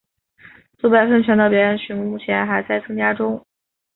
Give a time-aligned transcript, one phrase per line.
[0.79, 3.39] 杜拜喷泉的表演曲目目前还在增加中。